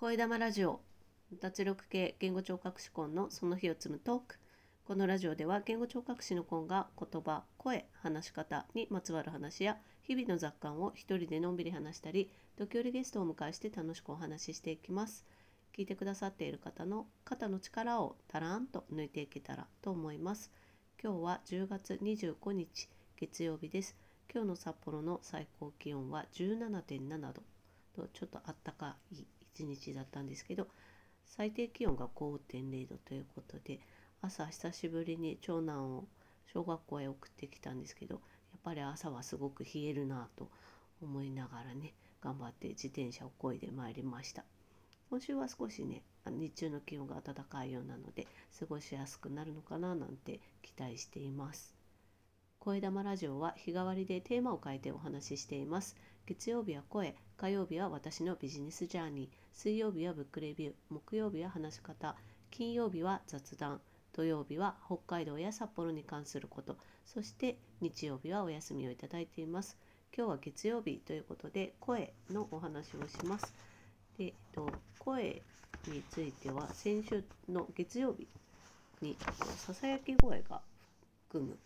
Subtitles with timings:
[0.00, 0.80] 声玉ラジオ
[1.40, 4.38] 脱力系言語聴覚士コンのその日を積むトーク。
[4.84, 15.26] このラジオでは言語聴覚士のコンが言葉声話し方にまつわる話や日々の雑感を一人でのんびり話したり時折ゲストを迎えして楽しくお話ししていきます。
[15.76, 20.52] 聞いてくださっている方の肩の力をたらんと抜いていけたらと思います。
[21.02, 23.96] 今日は10月25日月曜日です。
[24.32, 27.42] 今日の札幌の最高気温は17.7度。
[28.12, 29.24] ちょっとあったかい
[29.64, 30.68] 日だったんですけど
[31.24, 33.80] 最低気温が5.0度ということで
[34.22, 36.04] 朝久しぶりに長男を
[36.52, 38.20] 小学校へ送ってきたんですけどや
[38.56, 40.48] っぱり朝はすごく冷えるなと
[41.02, 44.44] 思いながらね頑張って自転車をこいでまいりました
[45.10, 48.26] 今週は少しね日中の気温が暖かいようなので
[48.58, 51.78] 過ごしやすくなるのかななんて期待しています
[52.60, 55.96] 声玉ラジオは日替わりでテーマを変えてお話ししています。
[56.28, 62.14] 月曜日は声、火曜日は私のビジネスジャーニー、水曜日はブックレビュー、木曜日は話し方、
[62.50, 63.80] 金曜日は雑談、
[64.12, 69.78] 土曜日は北海道や札幌に関すること、そして日曜日はお休みをいただいています。
[70.14, 73.54] 今日は月曜日ということで声のお話をします。
[74.18, 75.40] で、えっと、声
[75.86, 78.28] については先週の月曜日
[79.00, 79.16] に
[79.56, 80.60] ささやき声が
[81.30, 81.56] 含む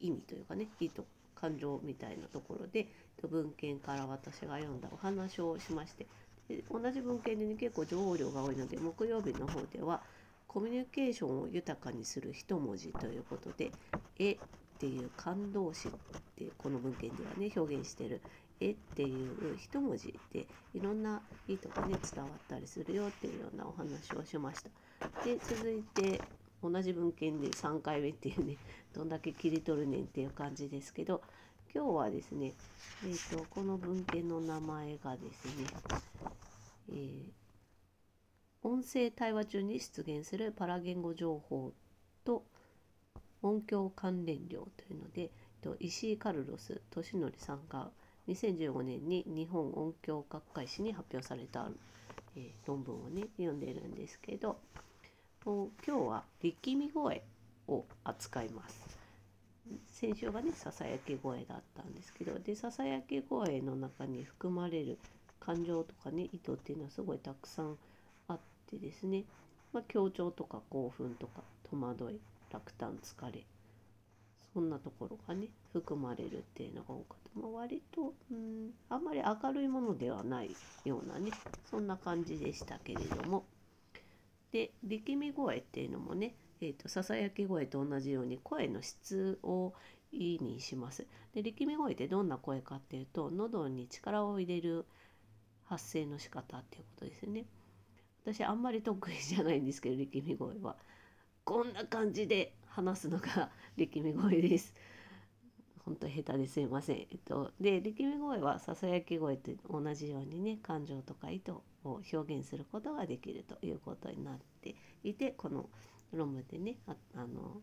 [0.00, 1.04] 意味というかね意図
[1.42, 2.86] 感情みたいなところで
[3.28, 6.06] 文献から私が読んだお話をしまして
[6.48, 10.02] で同じ文献でね結構情報量が多いので木曜日の方では
[10.46, 13.72] コミュニケーションを豊かにする一文字ということで
[14.18, 14.38] 「絵」っ
[14.78, 15.92] ていう感動詞っ
[16.36, 18.22] てこの文献ではね表現してる
[18.60, 24.70] 「絵」っていう一文字でいろんな意図がね伝わったりするよっていうようなお話をしました。
[25.24, 26.24] で続いて
[26.62, 28.56] 同じ文献で3回目っていうね
[28.94, 31.22] どんだけ切り取るねんっていう感じですけど
[31.74, 32.52] 今日はですね、
[33.04, 35.66] えーと、この文献の名前がですね、
[36.90, 37.30] えー、
[38.62, 41.72] 音声対話中に出現するパラ言語情報
[42.24, 42.44] と
[43.40, 47.90] 音響関連量というのでえー、と石井カルロス俊則さんが
[48.28, 51.68] 2015年に日本音響学会誌に発表された、
[52.36, 54.58] えー、論文をね読んでるんですけど
[55.44, 57.22] と今日は力み声
[57.66, 58.98] を扱います。
[59.86, 64.98] 先週がねささやき声だったんですけどでささやき声の中に含まれる
[65.40, 67.76] 感情とかね意図っていうのはすごいたくさん
[68.28, 68.38] あっ
[68.70, 69.24] てですね、
[69.72, 72.20] まあ、強調とか興奮とか戸惑い
[72.50, 73.44] 落胆疲れ
[74.52, 80.54] そんなところがね含まれるっていうのが多かった、まあ、割とうんあんまり明るいものではない
[80.84, 81.30] ようなね
[81.70, 83.44] そんな感じでしたけれども
[84.52, 89.72] で力み声っていうのもね、えーと、ささやき声と同じように声の質を
[90.12, 91.06] 意にします。
[91.34, 94.84] で力み声ってどんな声かっていうと喉に力を入れる
[95.64, 97.46] 発声の仕方っていうことですよね。
[98.24, 100.76] 私あんまり得意じゃないんですけど力み声は。
[101.44, 104.74] こんな感じで話すのが 力み声です。
[105.84, 106.96] 本当下手ですいません。
[106.98, 115.68] えっと、で力み声はささやき声と同じようにね感情とか意図を表現することができるということになっていてこの
[116.12, 117.60] 論文でねああの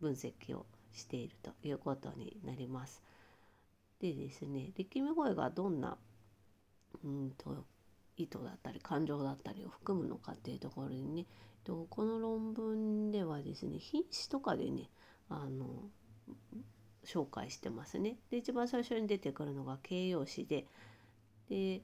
[0.00, 3.02] 分析をしているということになります。
[4.00, 5.96] でですね力み声がどんな
[7.04, 7.64] うんと
[8.16, 11.26] 意図だったり感情だったりを含むのかっていうところにね
[11.64, 14.90] とこの論文ではですね品詞とかでね
[15.28, 15.66] あの
[17.04, 18.16] 紹介してますね。
[18.30, 20.66] で一番最初に出てくるのが形容詞で
[21.48, 21.82] で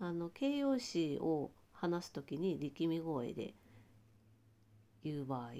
[0.00, 3.54] あの形容詞を話す時に力み声で
[5.02, 5.50] 言う場合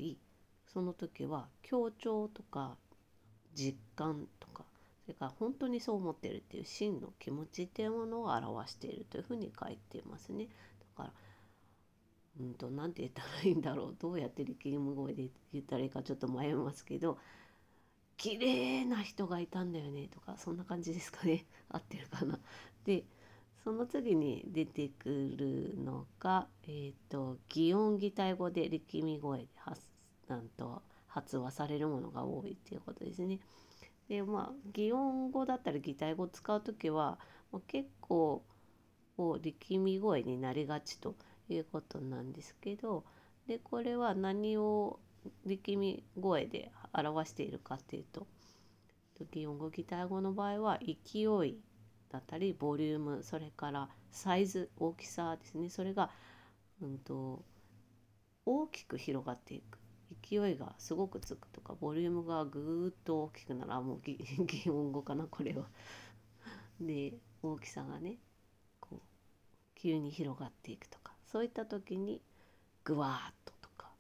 [0.73, 2.77] その時は強調とか
[3.55, 4.65] 実感とか
[5.05, 10.47] それから本当にそう思ってるっていう真の気持ちっていうものを表しているというふうに書いてますね。
[10.47, 10.51] だ
[10.97, 11.13] から
[12.41, 17.19] うんと何て言ったらいいんだろうどうやって力み声で言ったらいいかちょっと迷いますけど
[18.17, 22.39] 綺麗な人がいたんだよねとかそんな感じですかね合ってるかな。
[22.85, 23.05] で
[23.69, 29.83] その次に出てくるのが、えーと、擬音擬態語で力み声で発
[30.27, 33.41] なんと発話されるものが多いっていうことですね。
[34.09, 37.19] でまあ擬音語だったり擬態語を使う時は、
[37.53, 38.43] まあ、結構
[39.19, 41.15] 力み声になりがちと
[41.51, 43.05] いうことなんですけど
[43.49, 44.99] でこれは何を
[45.45, 48.27] 力み声で表しているかっていうと
[49.31, 51.59] 擬音語擬態語の場合は勢い
[52.11, 55.69] だったりボリュームそれからサイズ大きさですね。
[55.69, 56.11] それが、
[56.83, 57.45] うんと、
[58.47, 59.79] 大きく広がっていく。
[60.23, 64.19] 勢いがすごくつくとかボリュームがぐーっと大きくならもう擬
[64.71, 65.69] 音 語かなこれは。
[66.81, 68.19] で大きさがね
[68.81, 69.01] こう
[69.75, 71.15] 急に広がっていくとか。
[71.27, 72.23] そういった時に
[72.85, 73.93] グワーッととか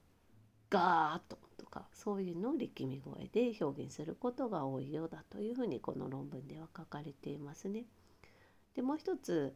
[0.70, 1.38] ガーッと
[1.78, 7.84] かそういうのを力み声で表現することが多いようだというふうにこの論文では書かれていますね。
[8.74, 9.54] でもう一つ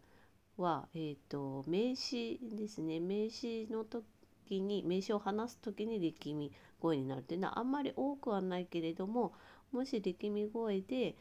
[0.56, 9.32] は、えーと、名詞ですね名詞の時に名詞を話す時に力み声になるっていうのはあんまり多くはないけれども
[9.72, 11.16] もし力み声で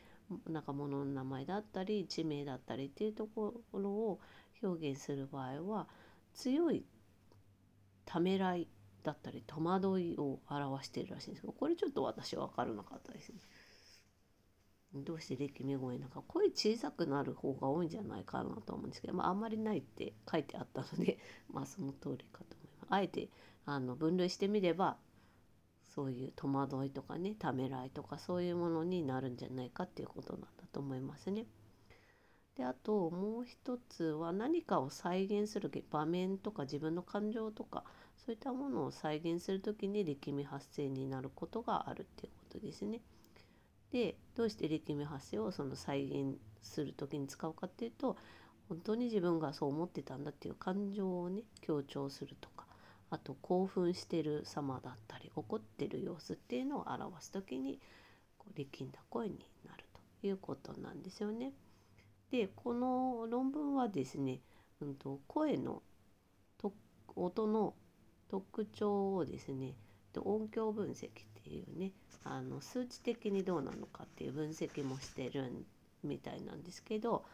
[0.50, 4.19] なんか物の名前だったり地名だったりっていうところを
[4.63, 5.88] 表現する場合は
[6.33, 6.83] 強い
[8.06, 8.68] ためらい
[9.03, 13.39] だったり戸惑いを表しているらしいんですけどこれちょっと私は分からなかったですね。
[14.94, 21.18] どうして力み声なんか声小さくなる方が多いんじゃないかなと思うんですけど、まあ、あんまりないって書いてあったので
[21.50, 22.88] まあその通りかと思います。
[22.89, 23.30] あえて
[23.65, 24.98] あの分類してみれば
[25.88, 31.45] そういう戸惑いとかねためらいとかそういうものになるんじゃないかっていうことなんだと思いますね。
[32.56, 37.86] であともう一つは何かを再現する場面とか自分の感情とか
[38.26, 43.02] そういったものを再現する時に力み発生になることがあるっていうことですね。
[43.92, 48.16] でどうして力み発生をその再現する時に使うかっていうと
[48.70, 52.66] 本当に自分がそう思ってたんだっていう感情をね強調するとか
[53.10, 57.80] あと興奮してる様だったり怒ってる様子っていうのを表す時に
[58.38, 59.84] こう力んだ声になる
[60.22, 61.52] ということなんですよね。
[62.30, 64.40] でこの論文はですね、
[64.80, 65.82] うんと、声の
[67.16, 67.74] 音の
[68.31, 69.74] 特徴をですね
[70.13, 71.10] で音響分析っ
[71.44, 71.92] ていうね
[72.24, 75.51] あの数値的にどうなのかっていう分析もしてる
[76.01, 77.25] みたいなんですけど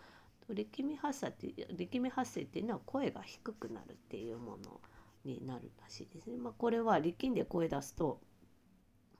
[0.49, 4.81] 力み発生って力み発生っていうのは声が低くなるっていうもの
[5.23, 6.37] になるらしいですね。
[6.37, 8.19] まあ、これは力んで声出すと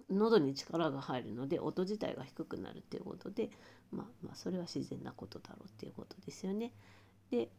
[0.09, 3.49] 喉に力が入るので音自体が低くなるっていうことで、
[3.91, 6.71] まあ、まあそれは自然なことだろうっていうことですよね。
[7.29, 7.49] で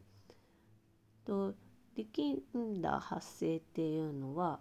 [1.25, 1.53] と
[2.05, 4.59] 力んだ発声っていうのは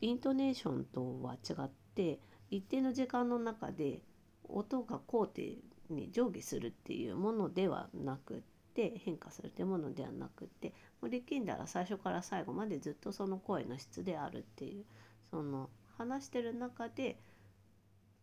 [0.00, 2.20] イントネーションとは違って
[2.50, 4.00] 一定の時間の中で
[4.48, 5.58] 音が高低
[5.90, 8.42] に上下するっていうものではなく
[8.74, 14.84] て変化するっていうものではなくてもう力んだら最初から最後までずっとその声の質であるっていう
[15.30, 17.18] その話してる中で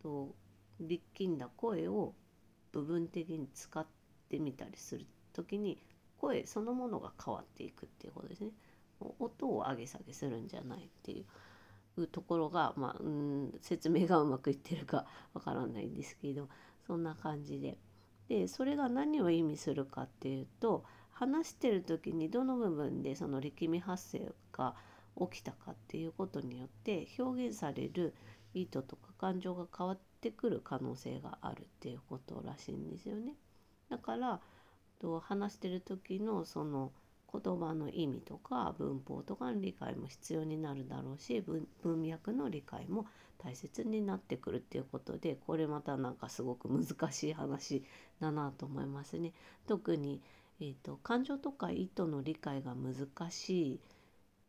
[0.02, 0.34] と
[0.80, 2.14] 力んだ声を
[2.72, 3.86] 部分的に使っ
[4.28, 5.78] てみたりする時に
[6.20, 8.50] 声そのものが変わっていくっていうことですね。
[9.18, 11.24] 音を上げ下げするんじゃないってい
[11.98, 15.04] うところが、まあ、うん説明がうまくいってるか
[15.34, 16.48] わからないんですけど
[16.86, 17.78] そんな感じで。
[18.28, 24.74] でそれが何を意味するかっていうと話してる時にどの部分でその力み発生が
[25.30, 28.14] 起きたかっていうことによって表現される
[28.52, 33.34] 意図とか感情が変わってくる可能性があるっていうことらしいんですよね。
[33.88, 34.40] だから
[35.00, 36.92] と話してる時のその
[37.32, 41.42] 言葉の意味とか文法とかの理解も必要になるだろうし
[41.82, 43.06] 文脈の理解も
[43.38, 47.84] 大切になってくるっていうことでこれまたなんかすごく難しい話
[48.20, 49.32] だなと思いますね。
[49.66, 50.20] 特に、
[50.60, 53.80] えーと、感情とか意図の理解が難しい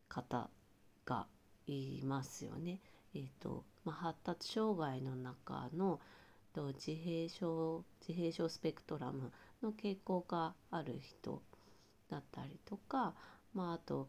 [0.08, 0.48] 方
[1.04, 1.26] が
[1.66, 2.80] いますよね。
[3.14, 6.00] えーとまあ、発達障害の中の
[6.56, 9.30] 自閉症自閉症スペクトラム
[9.62, 11.42] の傾向がある人
[12.10, 13.14] だったりとか、
[13.54, 14.08] まあ、あと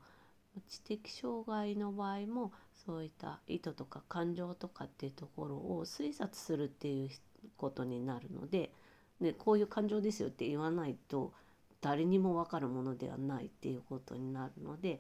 [0.67, 2.51] 知的障害の場合も
[2.85, 7.09] そういった意図とか感情とかっていうところを推察するっていう
[7.57, 8.71] ことになるので、
[9.19, 11.33] ね、こういう感情ですよって言わないと
[11.81, 14.99] 誰にも分かるものではないっていうことになるので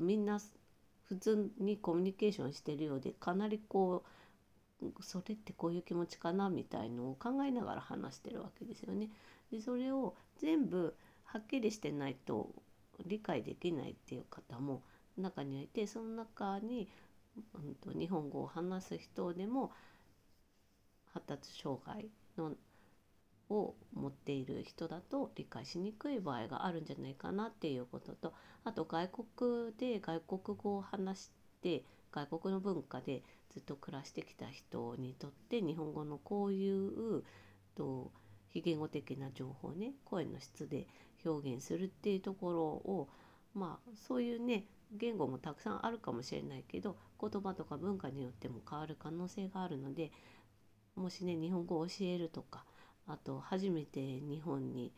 [0.00, 0.40] みんな
[1.08, 4.04] 普通にコミュニケーションしてるようでかなりこ
[4.82, 9.08] うそれってこういう気持ちかなみたいのを考えながら話してるわけですよね。
[9.54, 12.50] でそれを全部はっきりしてないと
[13.06, 14.82] 理解できないっていう方も
[15.16, 16.88] 中にはいてその中に、
[17.54, 19.70] うんと、日本語を話す人でも
[21.12, 22.52] 発達障害の
[23.48, 28.32] を持っている人だと理解しにくい場合があるんじゃないかなっていうことと
[28.64, 31.30] あと外国で外国語を話し
[31.62, 37.22] て外国の文化でずっと暮らしてきた人にとって日本語のこういう
[37.76, 38.10] と
[38.54, 40.86] 非言語的な情報ね声の質で
[41.26, 43.08] 表現するっていうところを
[43.54, 50.12] まあそういうね言語もたくさんあるかもしれないけど言葉とか文化によっても変わる可能性があるので
[50.94, 52.64] もしね日本語を教えるとか
[53.06, 54.92] あと初めて日本に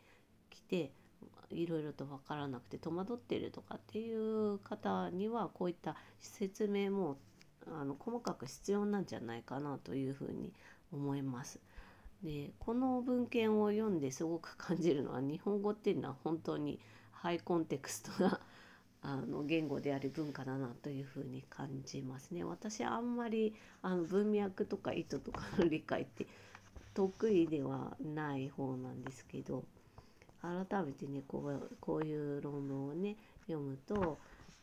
[0.49, 0.91] 来て
[1.49, 7.17] いろいろと分からなくて戸惑ってるとかっていう方にはこういった説明も
[7.67, 10.53] あの細かく必要なんじゃないかなというふうに
[10.91, 11.59] 思います。
[12.23, 16.79] でこの文献を読んですごく感じるのは日本語っていうのは本当に
[17.11, 18.39] ハイコンテクストな
[19.03, 22.43] あの言語であり文化だなというふうに感じますね。
[22.43, 26.25] 私あんまりあの文脈とか意図とかの理解って
[26.93, 29.63] 得意ではない方なんですけど
[30.41, 34.17] 改めてねこうこういう論文をね読むと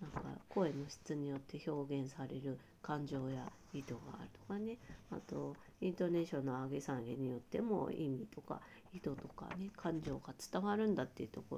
[0.04, 4.76] なんか声の質によって表現される感情や意図があるとかね。
[5.10, 8.60] あとイントネーションの上げ下げによっても意味とか
[8.92, 11.56] 意図とかね感情が伝わるんだっていうとこ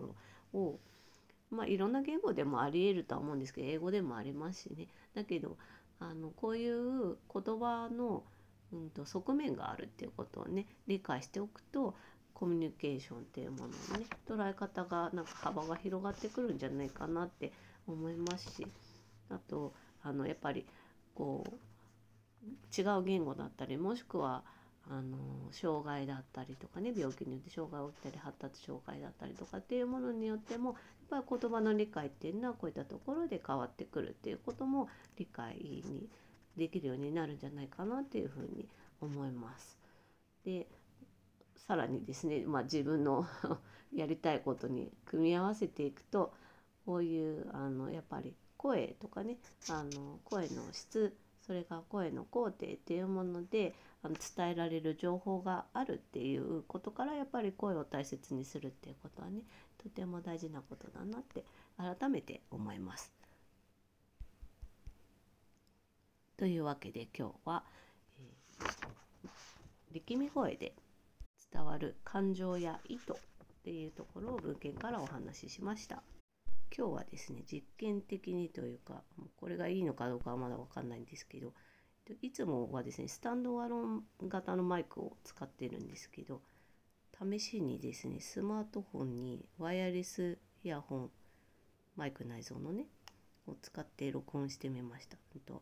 [0.52, 0.78] ろを
[1.50, 4.86] まあいろんな言語でもありえるとは思うんですけど英語でもありますしね。
[5.14, 5.56] だけど
[5.98, 8.22] あのこういう言葉の、
[8.72, 11.94] うんと、側面があるっていうことをね理解しておくと
[12.34, 17.50] コミュニケーションっていうもののね捉え方がなんか幅が広がってくるんじゃないかなって
[17.86, 18.66] 思いますし
[19.30, 20.66] あとあのやっぱり
[21.14, 21.54] こう
[22.80, 24.44] 違う言語だったりもしくは
[24.88, 25.16] あの
[25.50, 30.76] 障害だったりとかね病気によって障害が起きたり発達障害だったりとかっていうものによっても
[31.10, 36.08] やっぱり言葉の理解っていうのはこういったところで変わってくるっていうことも理解に
[36.56, 38.68] できるようになるんじゃないかなっていうふうに
[39.00, 39.78] 思います。
[40.44, 40.68] で
[41.56, 43.26] さらにですね、まあ、自分の
[43.92, 46.32] やりたいことに組み合わせていくと
[46.86, 49.36] こういうあのやっぱり声とかね
[49.68, 59.42] あの声の質それが声の工程っていうものであの伝えられる情報があるっていうことからやっぱり声を大切にするっていうことはね
[59.82, 61.44] とても大事なことだなって
[61.76, 63.12] 改めて思います。
[66.36, 67.64] というわけで今日は、
[68.18, 70.74] えー、力み声で
[71.52, 73.16] 伝わる感情や意図っ
[73.64, 76.02] ていうところを文献からお話ししました。
[76.74, 79.02] 今日はですね実験的にというか
[79.36, 81.52] これがいいのかどうかはまだ分かんないんですけど
[82.22, 86.40] いつもはですねスタンドアロン型のマイクを使ってるんですけど
[87.18, 91.10] 試しにですねスマートフォンにワイヤレスイヤホン
[91.96, 92.86] マイク内蔵のね
[93.46, 95.16] を使って録音してみました。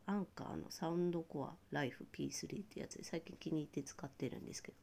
[0.06, 4.78] アンカーのサウンドコアライフ P3 ってやつで最近気に入って使ってるんですけど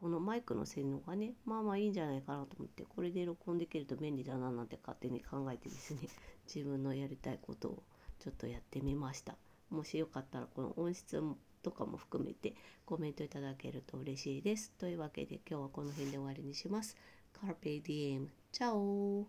[0.00, 6.08] このマイクの性能がねまあまあいいんじゃないかなと思ってこれで録音できると便利だななんて勝手に考えてですね
[6.46, 7.82] 自分のやりたいことを
[8.20, 9.36] ちょっとやってみました。
[9.70, 11.20] もしよかったらこの音質
[11.62, 12.54] とかも含めて
[12.86, 14.72] コメントいただけると嬉しいです。
[14.78, 16.96] というわけで今日はこの辺で終わりにします。
[17.34, 19.26] Carpe Diem チャオ